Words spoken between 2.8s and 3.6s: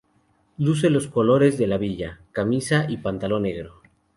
y pantalón